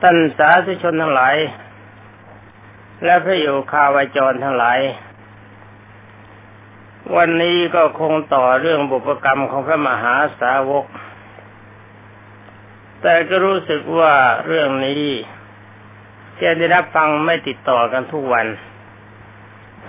[0.00, 1.36] ท่านสาธุชนทั้งหลาย
[3.04, 4.80] และพระโยคาวาจรทั้งหลาย
[7.16, 10.86] วันนี้ก็คงต่อเรื่องบุพกรรมของพระมหาสาวก
[13.02, 14.14] แต่ก็รู้สึกว่า
[14.46, 15.04] เรื่องนี้
[16.42, 18.46] จะได้รับฟังไม่ติดต่อกันทุกวัน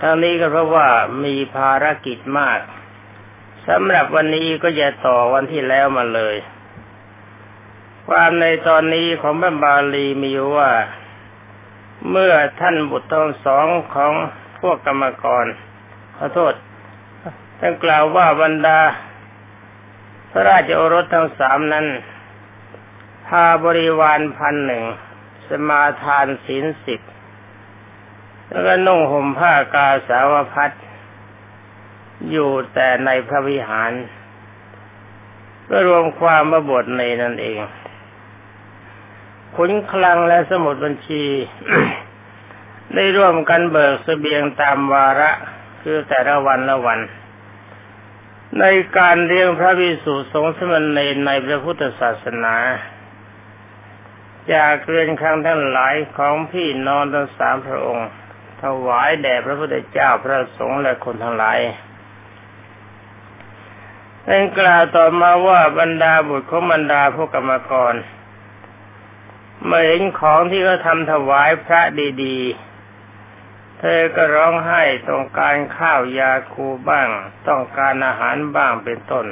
[0.00, 0.88] ทั้งนี้ก็เพราะว่า
[1.24, 2.60] มีภารกิจมาก
[3.68, 6.36] สำหรับวันนี้ก็จะต่อวันที่แล้วมาเลย
[8.08, 10.70] ความในตอนนี้ของพระบาลีมีว่า
[12.10, 14.12] เมื่อท่านบุตรทั้งสองของ
[14.60, 15.46] พวกกรรมกร
[16.16, 16.54] ขอโทษ
[17.58, 18.80] ท่านกล่าวว่าบรรดา
[20.30, 21.86] พระราชโอรสทั้งสามนั้น
[23.26, 24.84] พาบริวารพันหนึ่ง
[25.48, 27.00] สมาทานศีลสิบ
[28.50, 30.70] แล้วก็นุ่งห่มผ้ากาสาวพัด
[32.30, 33.92] อยู่แต่ในพระวิหาร
[35.68, 37.58] ก็รวมความมาบทในนั่นเอง
[39.56, 41.24] ขุนคลังและสมุดบัญชี
[42.94, 45.30] ได้ร่วมกันเบิกสเสบียงตามวาระ
[45.82, 47.00] คือแต่ละวันละวัน
[48.58, 48.64] ใน
[48.98, 52.54] การเรียงพระวิสุสงฆ์สมณเณรในพระพุทธศาสนา
[54.52, 58.08] จากเรียนครั้งทั้งหลายของพี่น้องทั้งสามพระองค์
[58.62, 61.58] ถวายแด่พระพุทธเจ้าพระสงฆ์และคนทั้งหลาย
[64.24, 67.94] เป็นกล่าวต่อมาว่าบรรดาบุตรของบรรดาพวกกรรมกร
[69.66, 71.80] เมื่อเห็นของที่เขาทำถวายพระ
[72.22, 77.08] ดีๆ เธอก็ร้องไห้ต้องการข้าวยาคูบ้าง
[77.48, 79.26] ต้องการอาหารบ้างเป็นต้น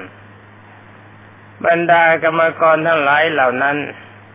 [1.66, 3.76] บรรดากรรมกรทั้งหลายเหล่านั้น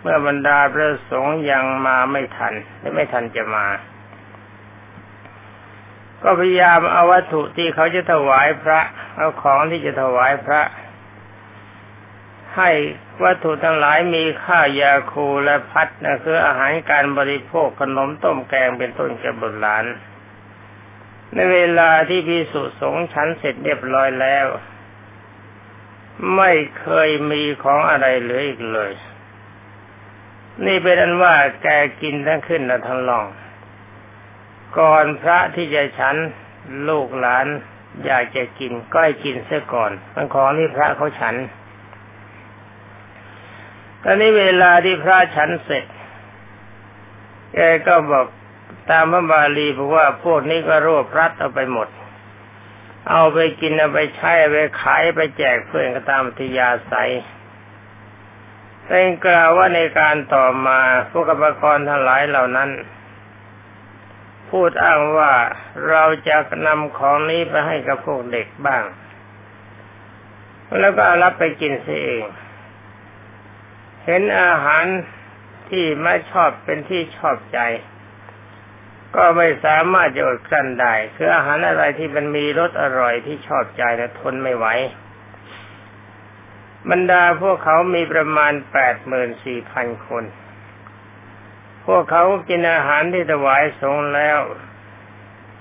[0.01, 3.65] เมื่อบรรดาพระสงฆ์ยังมาไม่ทันและไม่ทันจะมา
[6.23, 8.79] ก็พยายามเอาวัตถุที่เขาจะถวายพระ
[9.15, 10.61] เอาของที่จะถวายพระ
[12.57, 12.71] ให้
[13.23, 19.85] วัตถุทั้งหลายมีข้าวยาคูและพัดนะคืออาหารการบริโภคขนมต้มแกงเป็นต้นแก่บุตรหลาน
[21.33, 24.45] ในเวลาที่พิสุสงฉันเสร็จเรียบร้อยแล้ว
[26.35, 28.91] ไม่เคยมีของอะไรเหลืออีกเลย
[30.65, 31.67] นี่เป็นอันว่าแก
[32.01, 33.25] กินทั้งขึ้นและทั้งลอง
[34.79, 36.15] ก่อนพระที่จะฉัน
[36.89, 37.47] ลูกหลาน
[38.05, 41.35] อยากจะกินก็ให้กินเสียก่อนมันของที่พระเขาฉัน
[44.03, 45.85] ตอนนี้เวลาที่พระฉันเสร็จ
[47.53, 48.25] แกก็บอก
[48.89, 51.87] ตามพระบาลีบอกว่าพวกนี้ก็รวบรัดเอาไปหมด
[53.09, 56.93] เอาไปกินเอาไปใช้ไปขายไปแจกเพื่อนก็ตามทิยาใส
[58.85, 60.79] แต่กล่าวว่าในการต่อมา
[61.11, 62.69] พวกกรรมกรทั้งหลายเหล่านั้น
[64.49, 65.31] พูดอ้างว่า
[65.89, 66.37] เราจะ
[66.67, 68.83] นำของนี้ไปให้กับพวกเด็กบ้าง
[70.79, 72.23] แล้วก็รับไปกินเสียเอง
[74.07, 74.85] เห็นอาหาร
[75.69, 77.59] ที่ไม่ชอบเป็นที่ชอบใจ
[79.15, 84.67] ก็ไม่สามารถจะอดกลั้นได้คืออาหารอะไรที่มันมีรสอร่อยที่ชอบใจนะทนไม่ไหว
[86.89, 90.23] บรรดาพวกเขามีประมาณแปดหมื่นสี่พันคน
[91.85, 94.39] พวกเขากินอาหารที่ถวายสงแล้ว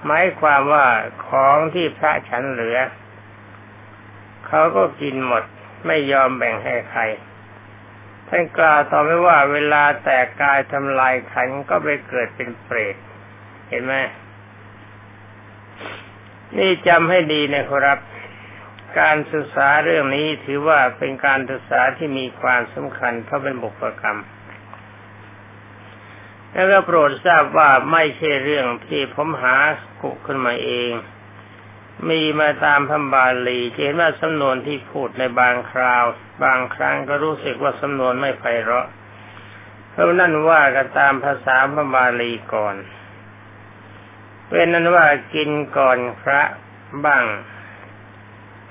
[0.05, 0.87] หมายความว่า
[1.27, 2.79] ของที่พระฉันเหลือ
[4.47, 5.45] เขาก็กินหมด
[5.87, 7.03] ไม่ยอมแบ่งให้ใคร
[8.29, 12.97] ท่านกล่าวต่อไปว่าเวลาแตกกายทำลายขันก็ไปเกิดเป็นเปรต
[13.69, 13.95] เห็นไหม
[16.57, 17.99] นี่จำให้ดีนะครับ
[19.01, 24.21] การศึกษาเรื่องนี้ถือว่าเป็นการศึกษาที่มีความสำคัญเพราะเป็นบุพกรรม
[26.53, 29.57] แล้วก็โปรดทราบว่าไม่ใช่เรื่องที่ผมหา
[30.03, 30.93] กุขึ้นมาเอง
[32.09, 36.05] มีมาตามพระบาลีเห็นว่าสำนวนที่พูดในบางคราว
[36.43, 38.87] บางครั้งก็รู้สึกว่าสำนวนไม่ไพเราะ
[39.91, 42.77] เพราะนั่นว่ากันตามภาษาพระบาลีก่อน
[44.49, 46.43] เป็นนั้นว่ากินก่อนพระ
[47.05, 47.25] บ้าง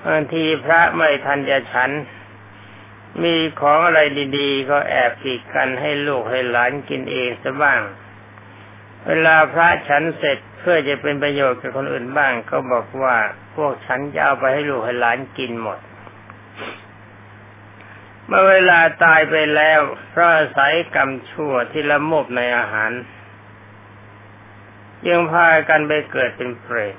[0.04, 1.90] บางทีพระไม่ทันจะฉัน
[3.22, 4.00] มีของอะไร
[4.38, 7.80] ดีๆ ก็แอบปีกกันให้ลูกให้หลานกินเองซะบ้าง
[9.06, 13.16] เวลาพระฉันเสร็จเพื่อจะเป็นประโยชน์กับคนอื่นบ้าง ก็บอกว่า
[13.56, 15.78] พวกฉันจะเอาไปให้ลูกให้หลานกินหมด
[18.26, 19.80] เมื่อเวลาตายไปแล้ว
[20.10, 22.92] เพราะอาศัยกรรมชั่วที่ละโมบในอาหาร
[25.08, 26.96] ยังพากันไปเกิดเป็นเปรต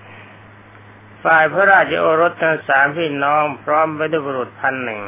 [1.24, 5.02] ฝ่ายพระราชโอรสทั้งสามพี่น้องพร้อมไปด้วยบุรุษพันหนึ่ง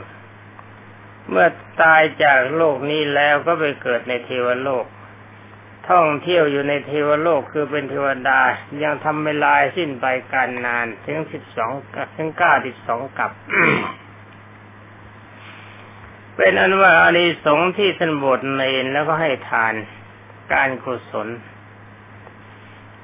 [1.30, 1.48] เมื่อ
[1.82, 4.86] ตายจากโลกนี้แล้วก็ไปเกิดในเทวโลก
[5.90, 8.42] ท่องเที่ยวอยู่ในเทวโลกคือเป็นเทวดา
[8.84, 11.72] ยังทำเวลาสิ้นไปการนานถึงสิบสอง
[12.16, 13.32] ถึงเก้าสิบสองกับ
[16.42, 19.74] เป็นอันว่าอานิสงส์ที่ท่านบวชเนนแล้วก็ให้ทาน
[20.54, 21.28] การกุศล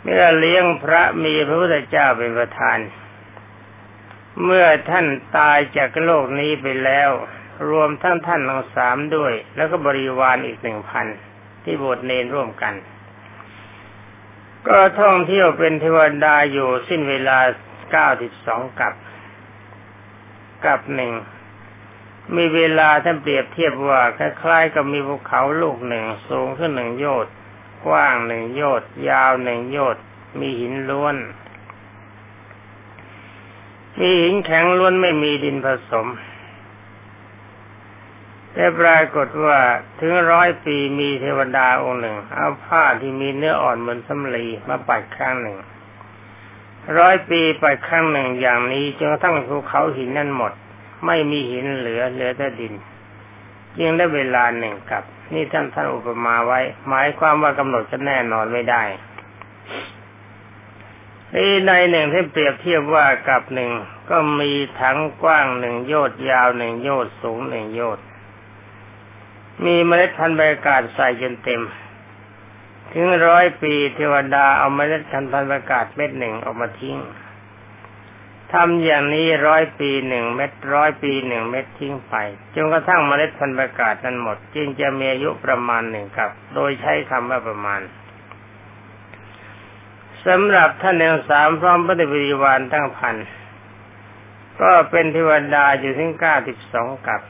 [0.01, 2.77] เมื่อเลี้ยงพระมีพระพุทธเจ้าเป็นประธาน
[4.43, 5.05] เมื่อท่าน
[5.37, 7.09] ตายจากโลกนี้ไปแล้ว
[7.69, 11.07] รวมทั้งท่านทั้งสามด้วย แล้วก็บริวารอีกหนึ่งพัน
[11.63, 12.73] ที่บวชเนนร่วมกัน
[14.67, 17.37] ก็ท่องเที่ยวเป็นเทวดาอยู่สิ้นเวลา
[17.91, 18.93] เก้าสิบสองกับ
[20.65, 21.13] กับหนึ่ง
[22.35, 27.33] มีเวลาท่านเปรียบเทียบว่าคล้ายๆ กับมีภูเขาลูกหนึ่งสูงขึ้นหนึ่งโยชน์
[27.85, 30.03] กว้างหนึ่งโยชน์ยาวหนึ่งโยชน์
[30.39, 31.15] มีหินล้วน
[33.99, 36.07] มีหินแข็งล้วนไม่มีดินผสม
[38.53, 39.59] แต่ปรากฏว่า
[39.99, 45.57] ถึงร้อยปีมีเทวดาองค์หนึ่ง เอาผ้าที่มีเนื้ออ่อนเหมือนสำลีมาปัดครั้งหนึ่ง
[46.97, 50.53] ร้อยปีปัดครั้งหนึ่งอย่างนี้จนกระทั่งภูเขาหินนั่นหมด
[51.05, 52.73] ไม่มีหินเหลือเหลือแต่ดิน
[53.81, 55.03] ยังได้เวลาหนึ่งกับ
[55.33, 58.83] นี่ท่านท่านอุปมาไว้ หมายความว่ากำหนดจะแน่นอนไม่ได้
[61.33, 63.71] ที่ในหนึ่งที่เปรียบเทียบว่ากับหนึ่ง
[64.09, 68.05] ก็มีถังกว้างหนึ่งโยชน์ยาวหนึ่งโยชน์สูงหนึ่งโยชน์
[69.65, 71.61] มีเมล็ดพันธุ์ใบกาศใส่จนเต็ม
[72.93, 76.97] ถึงร้อยปีเทวดาเอาเมล็ดพันธุ์ใบกาศเม็ดหนึ่งออกมาทิ้ง
[78.53, 82.15] ทำอย่างนี้ร้อยปีหนึ่งเม็ดร้อยปีหนึ่งเม็ดทิ้งไป
[82.55, 87.81] จนกระทั่งเมล็ดพันธุ์ประกาศนั้นหมด จึงจะมีอายุประมาณหนึ่งกับ โดยใช้คำว่าประมาณ
[90.25, 93.15] สำหรับท่านองสามพร้อมพระบริวารทั้งพัน
[94.61, 97.21] ก็เป็นเทวดาอยู่ถึงเก้าสิบสองกับ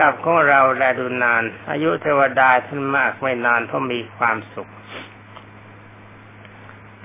[0.00, 4.70] กับของเราแลดูนาน อายุเทวดาท่านมากไม่นานเพราะมีความสุข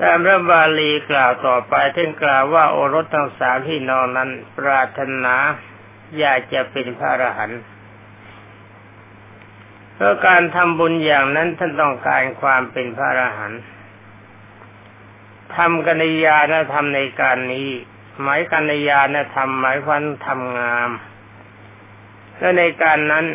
[0.03, 5.35] แต่พระบาลีกล่าวต่อไปท่านกล่าวว่าโอรสทั้งสามที่นอนนั้น ปรารถนา
[6.19, 7.61] อยากจะเป็นพระอรหันต์
[9.95, 13.61] เพราะการทำบุญอย่างนั้นท่านต้องการความเป็นพระอรหันต์
[15.55, 17.69] ทำกัญญาณธรรมในการนี้
[18.21, 20.89] หมายกัญญาณธรรมหมายความทำงาม
[22.37, 23.25] และในการนั้น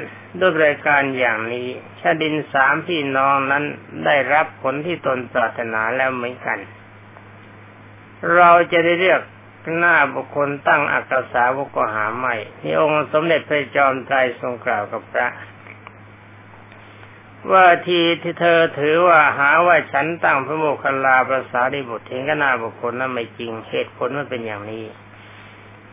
[0.40, 1.68] ด้วยรายการอย่างนี้
[2.00, 3.64] ชาดินสามพี่น้องนั้น
[4.04, 6.58] ได้รับผลที่ตนปรารถนาแล้วเหมือนกัน
[8.34, 9.20] เราจะได้เรียก
[9.76, 15.28] หน้าบุคคลตั้งอักษาวกหาใหม่ที่องค์สมเด็จพระจอมไตรทรงกล่าวกับพระ
[17.52, 24.84] ว่าทีที่เธอถือว่าหาว่าฉันตั้งพระโมคคัลลาภาษาดิบุตรเห็นก็น่าบุคคลนั้นไม่จริงเหตุผลมันเป็นอย่างนี้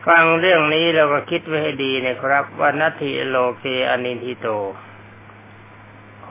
[0.06, 4.48] ฟังเรื่องนี้เราก็คิดไว้ให้ดีนะครับว่านัตถิโลเกอนินทิโต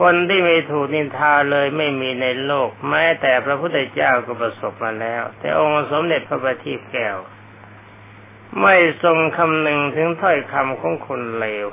[0.12, 7.18] นที่ไม่ถูกนินทาเลยไม่มีในโลก แม้แต่พระพุทธเจ้าก็ประสบมาแล้ว แต่องค์สมเด็จพระบัณฑิตแก้ว
[8.60, 11.66] ไม่ทรงคำหนึ่งถึงถ้อยคำของคนเลว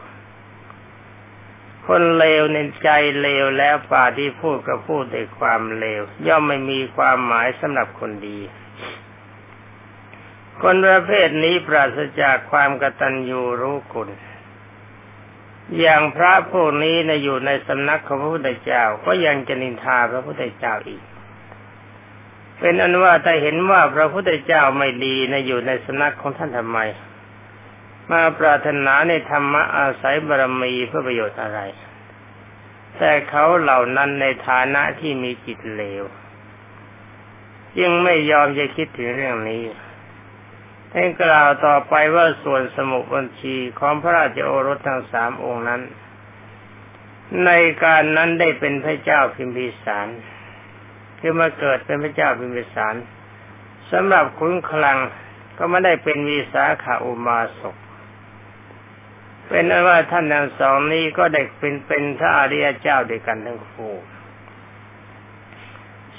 [1.88, 2.90] คนเลวในใจ
[3.22, 8.40] เลวแล้วป่าที่พูดก็พูดด้วยความเลว ย่อมไม่มีความหมายสำหรับคนดี
[10.62, 14.10] คนประเภทนี้ปราศจากความกตัญญูรู้คุณ
[15.80, 21.04] อย่างพระพวกนี้นะอยู่ในสำนักของพระพุทธเจ้า ก็ยังจะนินทาพระพุทธเจ้าอีก
[22.60, 26.80] เป็นอันว่าแต่เห็นว่าพระพุทธเจ้าไม่ดีนะอยู่ในสำนักของท่านทำไม
[28.12, 31.60] มาปรารถนาในธรรมะอาศัยบารมีเพื่อประโยชน์อะไร
[32.98, 36.04] แต่เขาเหล่านั้นในฐานะที่มีจิตเลว
[37.82, 39.62] ยังไม่ยอมจะคิดถึงเรื่องนี้
[40.94, 45.82] ท่านกล่าวต่อไปว่าส่วนสมุบัญชีของพระราชโอรสทั้งสามองค์นั้น
[47.46, 47.52] ใน
[47.84, 50.08] การนั้นได้เป็นพระเจ้าพิมพิสาร
[51.20, 52.96] คือมาเกิดเป็นพระเจ้าพิมพิสาร
[53.92, 54.98] สำหรับคุณคลัง
[55.58, 57.76] ก็ไม่ได้เป็นวีสาขาอุมาศก
[59.48, 63.94] เป็นนว่าท่านทั้งสองนี้ก็ได้เป็นเป็นพระอริยเจ้าด้วยกันทั้งคู่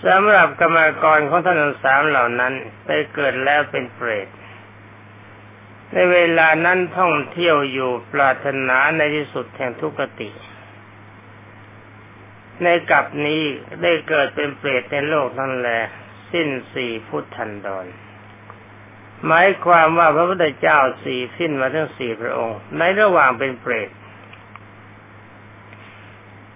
[0.05, 2.53] สำหรับกรรมกรของท่านทั้งสามเหล่านั้น
[2.85, 4.29] ไปเกิดแล้วเป็นเปรต
[5.93, 10.31] ในเวลานั้นท่องเที่ยวอยู่ปรารถนาในที่สุดแห่งทุกติ
[12.63, 13.43] ในกับนี้
[13.83, 15.83] ได้เกิดเป็นเปรตในโลกนั่นแหละ
[16.33, 17.87] สิ้นสี่พุทธันดร
[19.27, 23.91] หมายความว่าพระพุทธเจ้าสี่สิ้นมาทั้งสี่พระองค์ ในระหว่างเป็นเปรต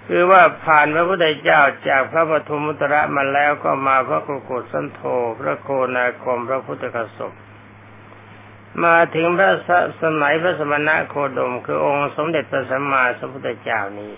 [0.07, 5.01] คือว่าผ่านพระพุทธเจ้าจากพระปฐมุตระมาแล้วก็มาพระกุกุสันโธ
[5.41, 7.33] พระโคนาคมพระพุทธกสบ
[8.85, 9.53] มาถึงพระ
[10.03, 14.13] สมัยพระสมณะโคดม คือองค์สมเด็จพระสัมมาสัมพุทธเจ้านี้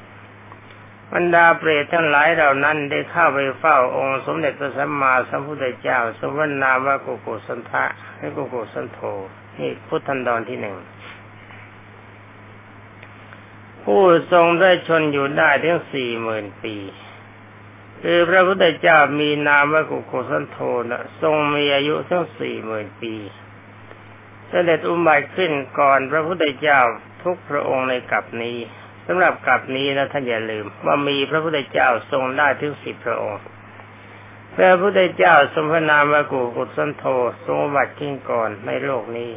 [1.12, 7.84] บรรดาเปรตทั้งหลายเหล่านั้นได้เข้าไปเฝ้าองค์สมเด็จพระสัมมาสัมพุทธเจ้า สมวนาว่ากุกุสันทะ
[8.18, 9.00] ให้กุกุสันโธ
[9.58, 10.76] นี่พุทธันดรที่หนึ่ง
[13.84, 16.76] ผู้ทรงได้ชนอยู่ได้ถึงสี่หมื่นปี
[18.02, 20.58] คือพระพุทธเจ้ามีนามว่ากุโกสันโท
[20.90, 23.14] นะทรงมีอายุทั้งสี่หมื่นปี
[24.48, 26.80] เสด็จอุบัติขึ้นก่อนพระพุทธเจ้า
[27.22, 28.58] ทุกพระองค์ในกับนี้
[29.06, 33.42] สำหรับกับนี้นะท่านอย่าลืม ว่ามีพระพุทธเจ้าทรงได้ถึงสิบพระองค์
[34.54, 37.04] พระพุทธเจ้าสมพนามวกุกุสันโธ
[37.46, 39.30] ทรงบัติขึ้นก่อนในโลกนี้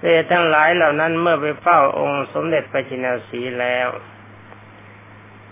[0.00, 3.88] เต่ทั้งหลายเหล่านั้นเมื่อไปเฝ้าองค์สมเด็จพระจินสีแล้ว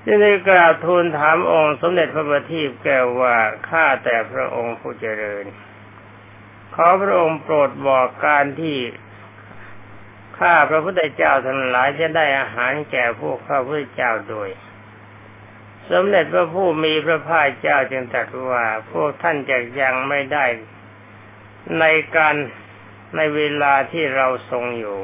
[0.04, 3.36] จึงได้กราบทูลถามองค์สมเด็จพระบัณฑิตแก้วว่า
[3.68, 5.44] ข้าแต่พระองค์ผู้เจริญ
[6.78, 8.78] ขอพระองค์โปรดบอกการที่
[10.38, 14.48] ข้าพระพุทธเจ้าทั้งหลายจะได้อาหารแก่พวกพระพุทธเจ้าโดย
[15.90, 20.44] สมเด็จพระผู้มีพระภาคเจ้าจึงตรัสว่าพวกท่านจะยังไม่ได้
[21.78, 21.84] ใน
[22.16, 22.34] การ
[23.16, 24.98] ในเวลาที่เราทรงอยู่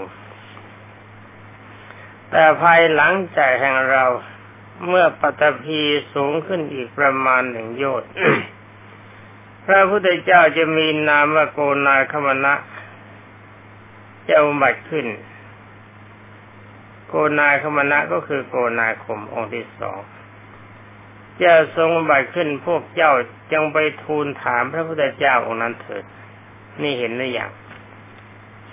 [2.30, 4.04] แต่ภายหลังจากแห่งเรา
[4.88, 5.82] เมื่อปัตภี
[6.14, 8.10] สูงขึ้นอีกประมาณหนึ่งโยชน์
[9.66, 12.54] พระพุทธเจ้าจะมีนามว่าโกนาคมณะ
[14.28, 15.06] จะอุบัติขึ้น
[17.08, 19.98] โกนาคมณะก็คือโกนาคมองค์ที่สอง
[21.42, 23.12] จะทรงบัติขึ้นพวกเจ้า
[23.52, 26.04] จงไปทูลถามพระพุทธเจ้าองค์นั้นเถิด
[26.82, 27.50] นี่เห็นหรือยัง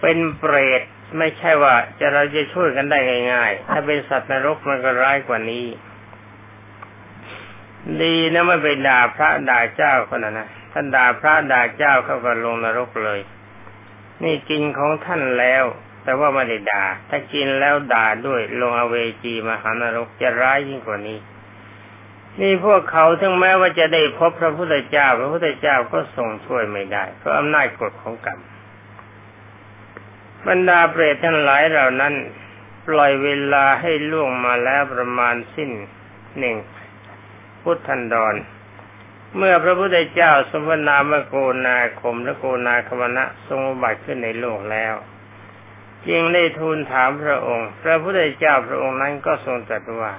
[0.02, 0.82] เป็นเปรต
[1.18, 2.98] ไม่ใช่ว่าจะเราจะช่วยกันได้
[3.32, 5.66] ง่ายๆ ถ้าเป็นสัตว์นรกมันก็ร้ายกว่านี้
[8.02, 13.20] ดีนะไม่ไปด่าพระด่าเจ้าคนนั้นนะ ท่านด่าพระด่าเจ้าเข้าก็ลงนรกเลย
[14.24, 15.64] นี่กินของท่านแล้ว
[16.04, 21.20] แต่ว่าไม่ได้ด่า ถ้ากินแล้วด่าด้วยลงอเวจีมหานรกจะร้ายยิ่งกว่านี้
[22.42, 28.40] นี่พวกเขาถึงแม้ว่าจะได้พบพระพุทธเจ้า พระพุทธเจ้าก็ทรงช่วยไม่ได้ เพราะอำนาจกฎของกรรม
[30.48, 32.14] บรรดาเปรตทั้งหลายเหล่านั้น
[32.88, 35.70] ปล่อยเวลาให้ล่วงมาแล้วประมาณสิ้น
[36.40, 36.56] หนึ่ง
[37.62, 38.36] พุทธันดร
[39.36, 41.36] เมื่อพระพุทธเจ้าสมนามโก
[41.68, 44.96] นาคมและโกนาคมณะทรงบัติขึ้นในโลกแล้ว
[46.08, 50.14] จึงได้ทูลถามพระองค์ พระพุทธเจ้าพระองค์นั้นก็ทรงตรัสว่า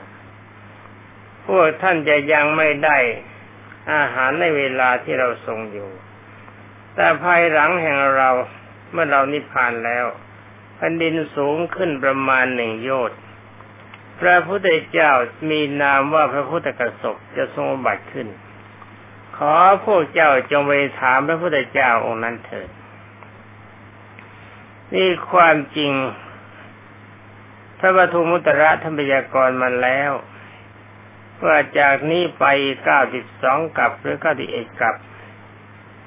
[1.46, 2.98] พวกท่านจะยังไม่ได้
[3.94, 5.90] อาหารในเวลาที่เราทรงอยู่
[6.94, 8.30] แต่ภายหลังแห่งเรา
[8.92, 10.06] เมื่อเรานิพพานแล้ว
[10.76, 13.18] แผ่นดินสูงขึ้นประมาณหนึ่งโยชน์
[14.20, 15.12] พระพุทธเจ้า
[15.50, 18.28] มีนามว่าพระพุทธกสบจะทรงบัติขึ้น
[19.52, 19.54] อ
[19.84, 22.68] พวกเจ้าจงไปถามพระพุทธเจ้าองค์นั้นเถิด
[24.94, 25.92] นี่ความจริง
[27.78, 30.10] พระปทุมุตระธรรมยากรมาแล้ว
[31.44, 32.44] ว่าจากนี้ไป
[32.84, 34.94] เก้าสิบสองกับหรือเก้าสิบเอ็ดกับ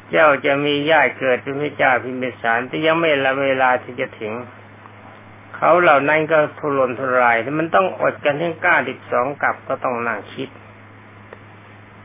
[0.10, 4.34] เจ้าจะมีญาติเกิดเป็นพระเจ้าพิมพิสารแต่ยังไม่ละเวลาที่จะถึง
[5.56, 10.50] เขาเหล่านั้นก็ทุรนทุรายแต่มันต้องอดกันถึงเก้าสิบสองกับก็ต้องนั่งคิด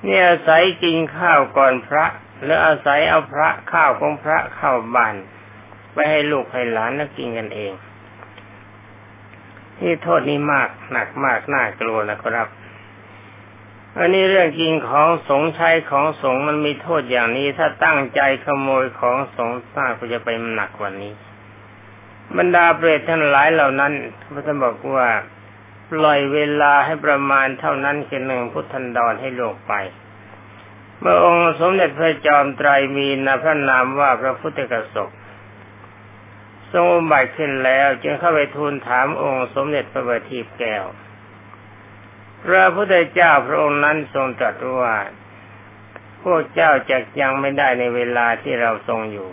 [0.05, 2.05] เนี่ยอาศัยกินข้าวก่อนพระ
[2.45, 5.15] แล้วอาศัยเอาพระข้าวของพระเข้าบ้าน
[5.93, 7.73] ไปให้ลูกให้หลานแล้วกินกันเอง
[9.81, 12.49] นี่โทษนี้มากหนักมากน่ากลัวนะครับ
[13.99, 21.13] อันนี้เรื่องกินของสงใช้ของสงมันมีโทษอย่างนี้ ถ้าตั้งใจขโมยของสงสร้างก็จะไปหนักกว่านี้
[22.37, 23.93] บรรดาเปรตทั้งหลายเหล่านั้น
[24.33, 25.09] พระท่านบอกว่า
[25.91, 29.73] ปล่อยเวลาให้ประมาณเท่านั้นคือหนึ่งพุทธันดรให้ลกไป
[31.01, 35.11] เมื่อองค์สมเด็จพระจอมไตรมีนาพระนามว่าพระพุทธกสบ
[36.73, 40.85] ทรงอุบัติขึ้นแล้ว จึงเข้าไปทูลถามองค์สมเด็จพระบัณฑิตแก้ว
[42.45, 44.97] พระพุทธเจ้าพระองค์นั้นทรงตรัสว่า
[46.23, 49.29] พวกเจ้าจะยังไม่ได้ในเวลาที่เราทรงอยู่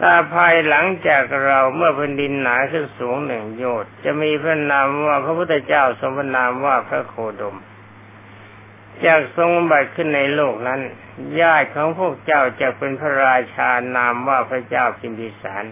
[0.00, 7.56] ตาภายหลังจากเราเมื่อแผ่นดินหนาขึ้นสูงหนึ่งโยชน์จะมีพระนามว่าพระพุทธเจ้าทรงพระนามว่าพระโคดม
[9.04, 10.80] จากทรงบัติขึ้นในโลกนั้น
[11.40, 15.64] ญาติของพวกเจ้าจะเป็นพระราชานามว่าพระเจ้าพิมพิสาร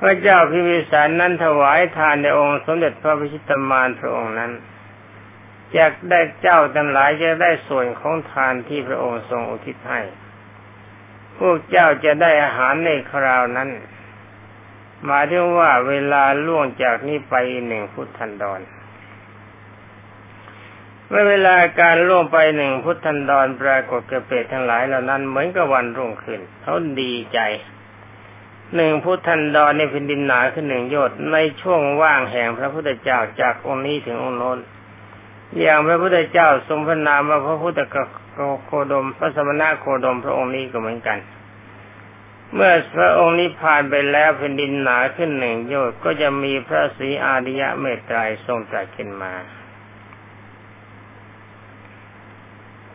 [0.00, 4.52] พระเจ้าพิมพิสารนั้นถวายทานในองค์สมเด็จพระพิชิตมารพระองค์นั้น
[5.76, 10.00] จะได้เจ้าทั้งหลายจะได้ส่วนของทานที่พระองค์ทรงอุทิศให้
[11.38, 13.68] พวกเจ้าจะได้อาหารในคราวนั้น
[15.04, 17.34] หมายถึงว่าเวลาล่วงจากนี้ไป
[17.66, 18.60] หนึ่งพุทธันดร
[21.08, 27.40] เมื่อเวลาการล่วงไปหนึ่งพุทธันดรปรากฏกระเปตทั้งหลายเหล่านั้นเหมือนกับวันรุ่งขึ้นเขาดีใจ
[28.76, 34.58] หนึ่งพุทธันดรในแผ่นดินหนาขึ้นหนึ่งโยชน์ในช่วงว่างแห่งพระพุทธเจ้าจากองค์นี้ถึงองค์โน้น
[35.60, 37.80] อย่างพระพุทธเจ้าทรงพระนามว่าพระพุทธ
[38.66, 41.18] โคดม พระสมณะโคดมพระองค์นี้ก็เหมือนกัน
[42.54, 49.32] เมื่อพระองค์นิพพานไปแล้วแผ่นดินหนาขึ้นหนึ่งโยชน์ก็จะมีพระศรีอาริยะเมตไตรทรงตรัสขึ้นมา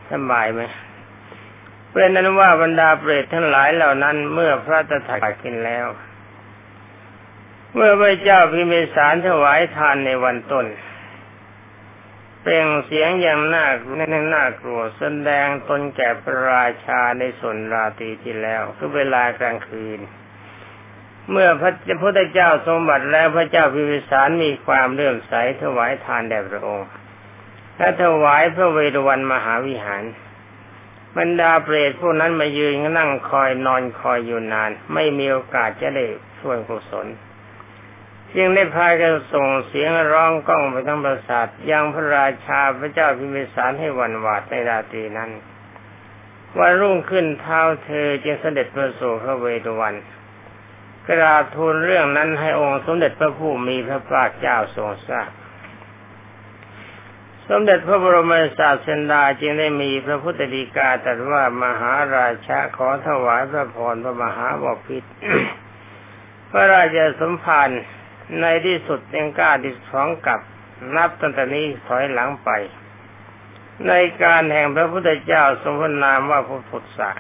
[0.10, 0.62] สบายไหม
[1.92, 5.86] เป็นนั้นว่าบรรดาเปรตทั้งหลายเหล่านั้น เมื่อพระตถาคตขึ้นแล้ว
[7.76, 10.66] เมื่อพระเจ้าพิมพิสารถวายทานในวันต้น
[12.46, 13.96] เปล่งเสียงอย่างน่ากลัว
[14.36, 20.00] น่ากลัวแสดงตนแก่พระราชาในส่วนราตรีที่แล้ว คือเวลากลางคืน
[21.32, 21.72] เมื่อพระ
[22.02, 26.90] พุทธเจ้าทรงบัติแล้วพระเจ้าพิพิสารมีความเลื่อมใสถวายทานแด่พระองค์
[27.78, 30.04] และถวายพระเวรวันมหาวิหาร
[31.18, 36.06] บรรดาเปรตพวกนั้นมายืนนั่งคอยนอนคอยอยู่นาน ไม่มีโอกาสจะได้
[36.40, 37.08] ช่วยกุศล
[38.36, 45.32] จึงได้พากันส่งเสียงร้องก้องไปทั้งปราสาทยังพระราชาพระเจ้าพิมพิสารให้วันวาดในราตรีนั้น
[46.58, 49.96] วันรุ่งขึ้นเท้าเธอจึงเสด็จประสูพระเวทวัน
[51.08, 55.30] กราบทูลเรื่องนั้นให้องค์สมเด็จพระผู้มีพระภาคเจ้าทรงทราบ
[57.50, 65.10] สมเด็จพระบรมศาสดาจึงได้มีพระพุทธดีกาตรัสว่ามหาราชาขอถวายพระพรพระมหาบพิตร
[66.52, 67.70] พระราชสมภาร
[68.42, 70.40] ในที่สุดยังกล้าดิสองกับ
[70.96, 72.50] นับตั้งแต่นี้ถอยหลังไป
[73.88, 77.12] ในการแห่งพระพุทธเจ้าทรงพนามว่าพระพุทธศา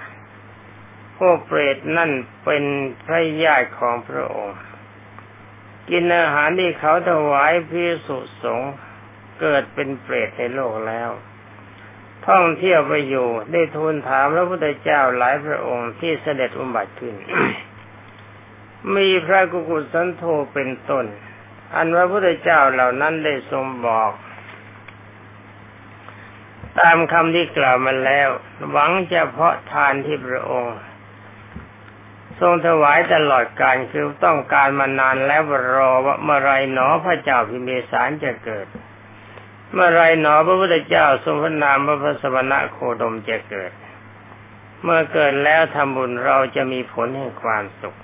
[1.17, 2.12] พวกเปรตนั่น
[2.43, 2.63] เป็น
[3.05, 4.60] พระญาติของพระองค์
[5.89, 8.62] กินอาหารที่เขาถวายพิสุสง
[9.41, 11.10] เกิดเป็นเปรตในโลกแล้ว
[12.27, 17.15] ท่องเที่ยวไปอยู่ได้ทูลถามพระพุทธเจ้าหลายพระองค์ที่เสด็จอุบัติขึ้น
[18.95, 20.23] มีพระกุกุสันโธ
[20.53, 21.05] เป็นต้น
[21.75, 24.11] อันว่าพระพุทธเจ้าเหล่านั้นได้ทรงบอก
[26.79, 28.29] ตามคำที่กล่าวมาแล้ว
[28.69, 30.77] หวังเฉพาะทานที่พระองค์
[32.39, 35.41] ทรงถวายตลอดการคือต้องการมานานแล้ว
[35.75, 38.67] รอว่าเมื่อไรหนอพระเจ้าพิมพิสารจะเกิด
[39.73, 43.71] เมื่อไรหนอพระพุทธเจ้าทรงพระนามพระพสมณะโคดมจะเกิด
[44.84, 47.97] เมื่อเกิดแล้วทำบุญเราจะมีผลแห่งความสุข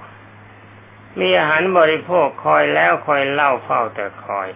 [1.20, 4.50] มีอาหารบริโภคคอยแล้วคอยเล่าเฝ้าแต่คอย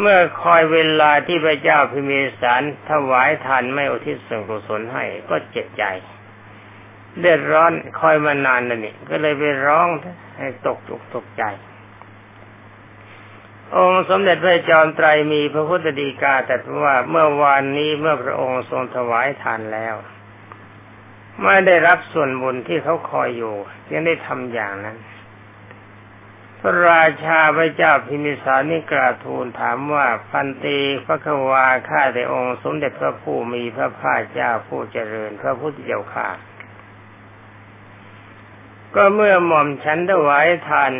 [0.00, 5.84] เมื่อคอยเวลาที่พระเจ้าพิมิสารถวายทานไม่อุทิศส่วนกุศลให้ก็เจ็บใจ
[7.18, 9.88] เดือดร้อนคอยมานานนั่นนี่ก็เลยไปร้อง
[10.38, 11.44] ให้ตกตกตกใจ
[13.76, 19.94] องค์สมเด็จพระจอมไตรมีพระพุทธดีกาแต่ว่าเมื่อวานนี้เมื่อพระองค์ทรงถวายทานแล้ว
[21.42, 23.54] ไม่ได้รับส่วนบุญที่เขาคอยอยู่
[23.90, 24.96] ยังได้ทำอย่างนั้น
[26.60, 36.28] พระราชาพระเจ้าพิมิสานิกราทูลถามว่าพันตีพระควาข้าแต่องค์ สมเด็จพระผู้มีพระภาคเจ้าผู้เจริญ พระพุทธเจ้าข้า
[38.94, 40.92] ก็เมื่อหม่อมฉันถวายทาน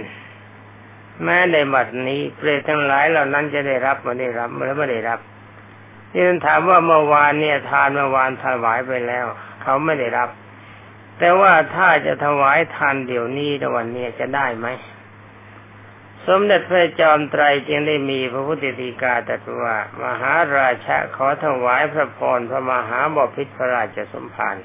[1.24, 5.20] แม้ในบัดนี้เปรตทั้งหลายเหล่านั้นจะได้รับไม่ได้รับหรือไม่ได้รับ
[6.12, 9.26] นี่ถามว่าเมื่อวานเนี่ยทานเมื่อวานถวายไปแล้ว
[9.62, 10.28] เขาไม่ได้รับ
[11.18, 14.68] แต่ว่าถ้าจะถวายทานเดี๋ยวนี้ในวันนี้จะได้ไหม
[16.26, 24.56] สมเด็จพระจอมไตรจึงได้มีพระพุทธดีกาตรัสว่า มหาราชาขอถวายพระพรพระมหาบพิตรพระราชสมภาร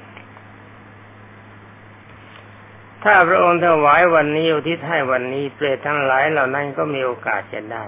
[3.04, 7.86] ถ้าพระองค์ถวายวันนี้อุทิศให้วันนี้เปรตทั้งหลายเหล่านั้นก็มีโอกาสจะได้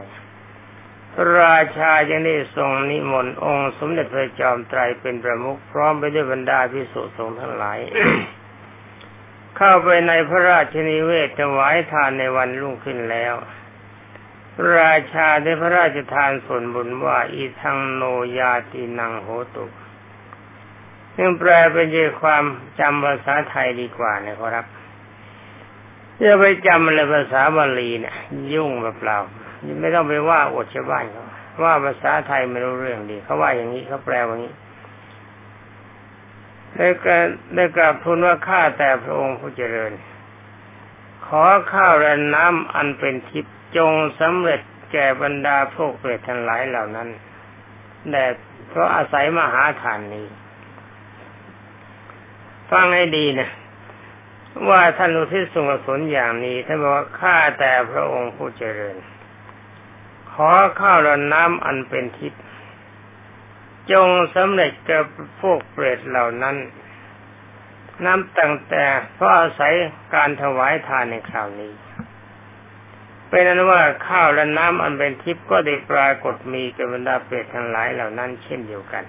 [1.13, 7.79] พระราชาจึงได้ทรงนิมนต์องค์ สมเด็จพระจอมไตรเป็นประมุขพร้อมไปด้วยบรรดาพิสุสงฆ์ทั้งหลาย
[9.57, 13.35] เข้าไปในพระราชนิเวศถวายทานในวันรุ่งขึ้นแล้ว
[14.77, 18.03] ราชาได้พระราชทานส่วนบุญว่า อีทังโน
[18.39, 19.65] ยาตินังโหตุ
[21.15, 22.43] ซึ่งแปลเป็นใจความ
[22.79, 24.65] จำภาษาไทยดีกว่านะครับ
[26.21, 28.15] จะไปจำอะไรภาษาบาลีเนี่ย
[28.53, 29.17] ยุ่งแบบเปล่า
[29.81, 31.23] ไม่ต้องไปว่าอดชาวบ้านเขา
[31.63, 34.53] ว่าภาษาไทยไม่รู้เรื่องดีเขาว่าอย่างนี้เขาแปลว่างี้
[36.75, 37.07] ได้ก
[37.55, 39.93] ได้กราบทูลว่าข้าแต่พระองค์ผู้เจริญ
[41.25, 44.61] ขอข้าวและน้ำอันเป็นทิพย์จงสำเร็จ
[44.91, 47.09] แก่บรรดาพวกเปรตทั้งหลายเหล่านั้น
[48.11, 48.25] แต่
[48.69, 50.27] เพราะอาศัยมหาทานนี้
[52.71, 53.49] ฟังให้ดีนะ
[54.69, 58.95] ว่าท่านอุทิศส่วนสนอย่างนี้ท่านบอกว่าข้าแต่พระองค์ผู้เจริญ
[60.31, 62.43] ขอข้าวและน้ำอันเป็นทิพย์
[63.91, 65.03] จงสำเร็จกับ
[65.41, 66.55] พวกเปรตเหล่านั้น
[68.05, 69.73] น้ำตั้งแต่เพราะอาศัย
[70.15, 71.73] การถวายทานในคราวนี้
[73.29, 79.05] เป็นนั้นว่าข้าวและน้ำอันเป็นทิพย์ก็ได้ปรากฏมีกับบรรดาเปรตทั้งหลายเหล่านั้น เช่นเดียวกัน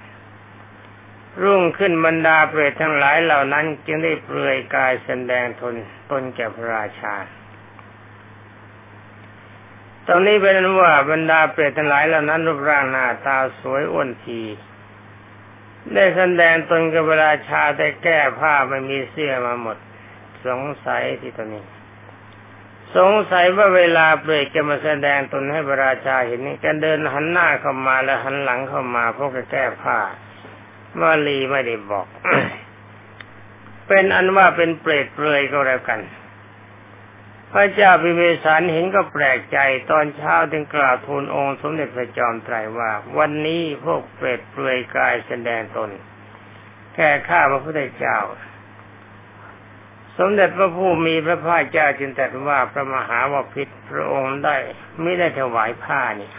[1.43, 5.75] รุ่งขึ้นบรรดาเปรตทั้งหลายเหล่านั้น จึงได้เปลือยกายแสดงทน
[6.11, 7.15] ตนแก่พระราชา
[10.07, 14.43] ตรงนี้เป็นนั้นว่าบรรดาเปรตทั้งหลายเหล่านั้นรูปร่างหน้าตาสวยอ้วนที
[15.95, 19.77] ได้แสดงตนกับพระราชาได้แก้ผ้าไม่มีเสื้อมาหมด
[20.47, 21.65] สงสัยที่ตรงนี้
[22.97, 29.99] สงสัยว่าเวลาเปรตจะมาแสดงตนให้พระราชาเห็นนี่กันเดินหันหน้าเข้ามาแล้วหันหลังเข้ามาพวกแก้ผ้า
[31.01, 32.07] มาลีไม่ได้บอก
[33.87, 36.01] เป็นอันว่าเป็นเปรตเปลยก็แล้วกัน
[37.59, 39.59] พระเจ้าพิเมสารเห็นก็แปลกใจ
[39.91, 45.91] ตอนเช้าถึงกล่าวทูลองค์สมเด็จพระจอมไตรว่า วันนี้พวกเปรตเปลือยกายแสดงตน
[46.95, 48.19] แค่ข้าพระพุทธเจ้า
[50.19, 54.57] สมเด็จพระผู้มีพระภาคเจ้าจึงตรัสว่าพระมหาวพิตรพระองค์ได้
[55.03, 56.31] ไม่ได้ถวายผ้านี่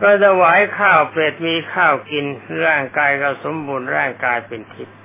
[0.00, 2.24] ก็ถวายข้าวเปรตมีข้าวกิน
[2.66, 4.97] ร่างกายก็สมบูรณ์ร่างกายเป็นทิพย์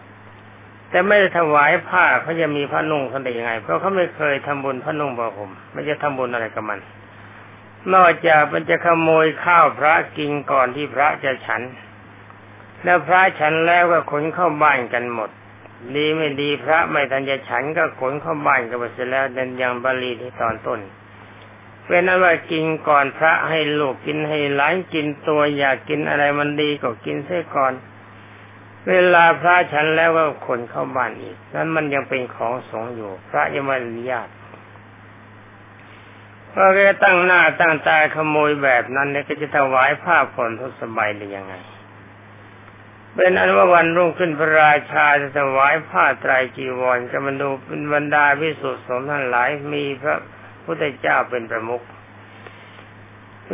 [0.94, 6.80] แต่ไม่ได้ถวายผ้าเขาจะมีผ้านุ่งเขาได้ยังไง เพราะเขาไม่เคยทำบุญผ้านุ่งบ่ผมไม่จะทำบุญอะไรกับมัน
[7.94, 11.62] นอกจากมันจะขโมยข้าวพระกินก่อนที่พระจะฉัน
[12.84, 15.30] แล้วพระฉันแล้วก็ขนเข้าบ้านกันหมด
[15.96, 20.80] ดีไม่ดีพระไม่ทันจะฉันก็ขนเข้าบ้านกันไปเสร็จแล้วเดินยังบาลีที่ตอนต้น
[21.88, 27.74] เป็นอะไรกินก่อนพระให้ลูกกินให้หลานกินตัวอยากกินอะไรมันดีก็กินเสียก่อน
[28.90, 34.28] เวลาพระฉันแล้วก็คนเข้าบ้านอีก นั้นมันยังเป็นของสงอยู่ พระยังไม่อนุญาต
[36.52, 41.56] พอแกตั้งหน้าตั้งตาขโมยแบบนั้นเนี่ยก็จะถวายผ้าผ่อนทุสบายได้ยังไง
[43.16, 50.16] เป็นอันว่าวันรุ่งขึ้นพระราชาจะถวายผ้าไตรจีวรจะมาดูเป็นบรรดาวิสุทธิ์สมทั้งหลายมีพระ
[50.64, 51.84] พุทธเจ้าเป็นประมุข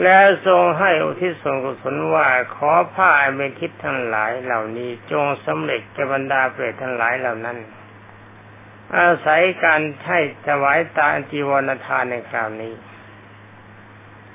[0.04, 7.58] แล้วทรงให้อุทิศส่วนกุศลว่าขอผ้าเป็นทิพทั้งหลายเหล่านี้จงสำเร็จแก่บรรดาเปรตทั้งหลายเหล่านั้น
[8.98, 12.74] อาศัยการให้ถวายตาจีวรทานในคราวนี้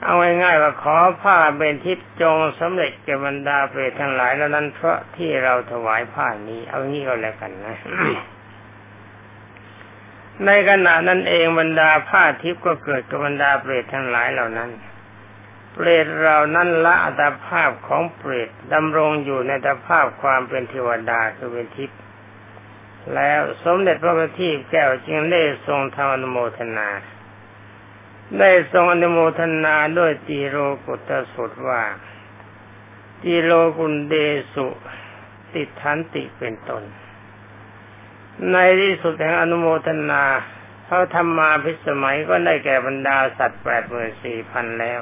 [0.03, 7.77] เอาง่ายๆว่าขอผ้าเป็นทิพจงสำเร็จแก่บรรดาเปรตทั้งหลายเหล่านั้น เพราะที่เราถวายผ้านี้ เอางี้ก็แล้วกันนะ
[10.47, 14.71] ในขณะนั้นเองบรรดาผ้าทิพย์ก็เกิดกับบรรดาเปรตทั้งหลายเหล่านั้น
[15.75, 22.01] เปรตเรานั้นละอัตภาพของเปรตดำรงอยู่ในอัตภาพความเป็นเทวดาคือเป็นทิพย์
[23.15, 26.89] แล้วสมเด็จพระบัณฑิตแก้วจึงได้ทรงทำอนุโมทนา
[28.39, 31.83] ได้ทรงอนุโมทนาด้วยตีโรกุตสุดว่า
[33.23, 34.15] ตีโรกุลเด
[34.55, 34.67] สุ
[35.53, 36.83] ติทันติเป็นตน
[38.53, 40.23] ในที่สุดแห่งอนุโมทนา
[40.87, 45.01] เขาทำมาพิสมัยก็ได้แก่บรรดาสัตว์แปดหมื่นสี่พันแล้ว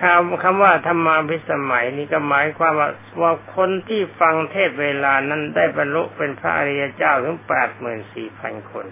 [0.00, 8.86] คำคำว่าธรรมาพิสมัยนี้ก็หมายความว่าว่าคนที่ฟังเทศเวลานั้นได้บรรลุเป็นพระอริยเจ้าถึงแปดหมื่นสี่พันคน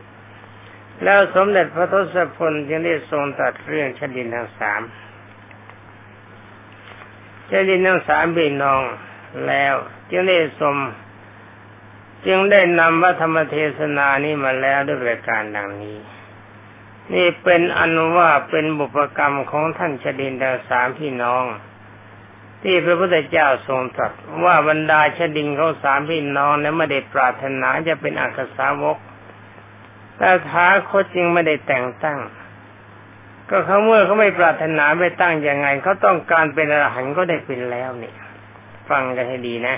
[1.04, 4.82] แล้วสมเด็จพระทศพลยังได้ทรงตัดเรื่องชดินทั้งสาม
[7.50, 8.82] ชดินทั้งสามบีน้อง
[9.46, 9.74] แล้ว
[10.10, 10.74] จึงได้ทรง
[12.26, 15.98] จึงได้นำวัธรรมเทศนานี้มาแล้วด้วยประการดังนี้
[17.14, 21.44] นี่เป็นอนุว่าเป็นบุพกรรมของท่านชดินดาสามพี่น้อง
[22.62, 24.12] ที่พระพุทธเจ้าทรงตรัส
[24.44, 28.98] ว่าบรรดาชดินเขาสามพี่น้องนั้นไม่ได้ปรารถนาจะเป็นอักษาวก
[30.16, 32.18] แต่ท้าคตจึงไม่ได้แต่งตั้ง
[33.48, 38.16] ก็เขาเมื่อเขาไม่ปรารถนาไม่ตั้งยังไงเขาต้องการเป็นอรหันต์ก็ได้เป็นแล้วเนี่ย
[38.90, 39.76] ฟังกันให้ดีนะ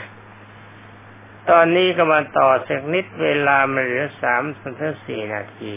[1.50, 5.72] ตอนนี้ก็มาต่อสักนิดเวลามันเหลือสามถึงสี่นาที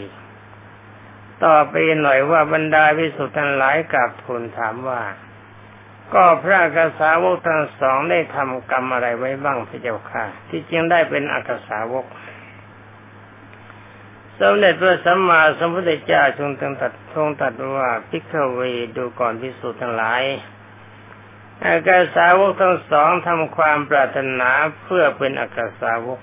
[1.44, 5.02] ต่อไปหน่อยว่าบรรดาพิสุทธิ์ทั้งหลายกับทูลถามว่า
[6.14, 12.06] ก็พระกษาวกทั้งสองได้ทำกรรมอะไรไว้บ้างพระเจ้าค่ะ ที่จึงได้เป็นอักษาวก
[14.40, 18.60] สมเด็จพระสัมมาสัมพุทธเจ้าทรงตัดทรงตัดว่าพิกเว
[18.96, 20.22] ดูก่อนพิสุทธิ์ทั้งหลาย
[21.66, 24.50] อากาสาวกทั้งสองทำความปรารถนา
[24.82, 26.20] เพื่อเป็นอากาสาวก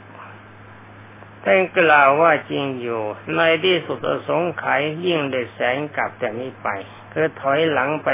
[1.44, 3.02] ท่านกล่าวว่าจริงอยู่
[3.36, 3.98] ในที่สุด
[4.30, 6.68] สงไขยยิ่งได้แสงกลับแต่นี้ไป
[7.14, 8.10] คือถอยหลังไป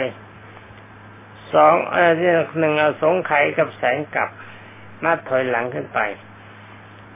[1.54, 2.12] สองเออ
[2.60, 4.30] หนึ่งอสงไขยกับแสงกลับ
[5.04, 6.00] นัดถอยหลังขึ้นไป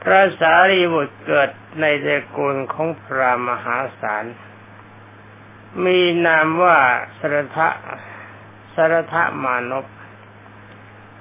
[0.02, 1.50] พระสารีบุตรเกิด
[1.82, 4.26] ในตระกูลของพระมหาศาล
[5.86, 6.78] มีนามว่า
[7.18, 7.70] สรทะ
[8.74, 9.86] สารทะมานพ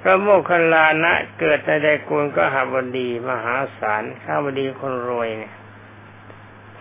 [0.03, 5.55] พระโมคคัลลานะเกิดในตระกูลก็หาบดีมหาศาลข้าบดีคนรวยเนี่ย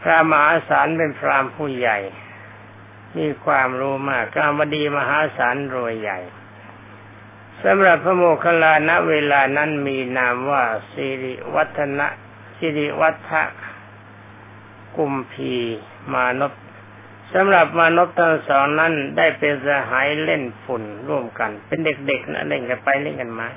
[0.02, 1.98] พระมหาศาลเป็นพรามผู้ใหญ่
[3.18, 6.20] มีความรู้มากข้าบดีมหาศาลรวยใหญ่
[7.64, 12.08] สำหรับพระโมคคัลลาณเวลานั้นมีนามว่าสิริวัฒนะ
[12.58, 13.32] สิริวัฒ
[14.96, 15.56] กุมพี
[16.14, 16.54] มานพ
[17.34, 23.48] สำหรับมานพทั้งสองนั้นได้เป็นสหายเล่นฝุ่นร่วมกัน เป็นเด็กๆนะเล่นกันไปเล่นกันมา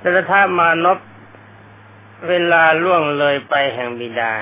[0.00, 0.98] สรทามานพ
[2.28, 4.32] เวลาล่วงเลยไปแห่งบิดา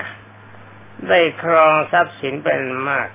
[1.09, 3.09] ได้ครองทรัพย์สินเป็นมาก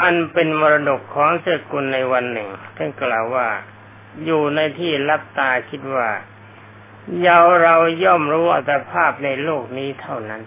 [0.00, 3.48] อันเป็นมรดกของเสกุลในวันหนึ่งท่านกล่าวว่า
[4.24, 6.08] อยู่ในที่รับตาคิดว่า
[7.20, 10.42] เยาเราย่อมรู้อัตภาพในโลกนี้เท่านั้น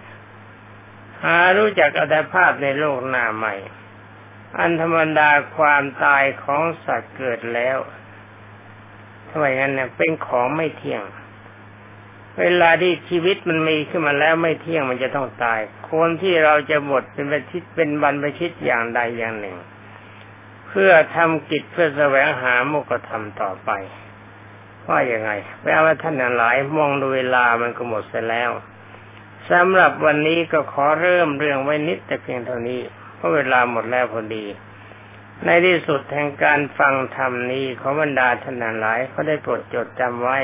[1.23, 3.55] หารู้จักอัตภาพในโลกหน้าใหม่
[4.57, 7.77] อันธรรมดาความตายของสัตว์เกิดแล้ว
[9.29, 11.03] ทำไมงั้นเนี่ยเป็นของไม่เที่ยง
[12.39, 15.59] เวลาที่ชีวิตมันมีขึ้นมาแล้วไม่เที่ยงมันจะต้องตาย
[15.91, 19.57] คนที่เราจะบทเป็นประชิตเป็นบรรพชิตอย่างใดอย่างหนึ่ง
[20.67, 23.69] เพื่อทำกิจเพื่อแสวงหาโมกธรรมต่อไป
[24.87, 25.31] ว่าอย่างไง
[25.61, 28.51] แปลว่าท่านหลายมองดูเวลามันก็หมดไปแล้ว
[29.49, 32.81] สำหรับวันนี้ก็ขอเริ่มเรื่องไว้นิดแต่เพียงเท่านี้
[33.15, 34.45] เพราะเวลาหมดแล้วพอดี
[35.45, 40.39] ในที่สุดแห่งการฟังธรรมนี้ขอบรรดาท่านหลายเขาได้โปรดจดจำไว้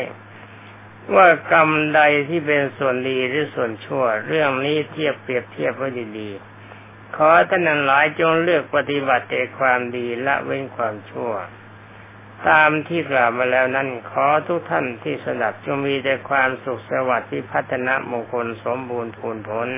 [1.15, 11.33] ว่ากรรมใดที่เป็นส่วนดีหรือส่วนชั่ว เรื่องนี้เทียบเปรียบเทียบไว้ดีๆขอท่านหลายจงเลือกปฏิบัติแต่ความดีละเว้นความชั่ว
[12.49, 19.69] ตามที่กล่าวมาแล้วนั้นขอทุกท่านที่สดับจงมีแต่ความสุขสวัสดิ์ที่พัฒนามงคลสมบูรณ์พูนผล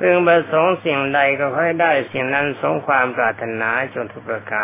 [0.00, 4.60] ซึ่งประสงค์สิ่งใดก็ให้ได้สิ่งนั้นสงความปรารถนาจนทุกประการ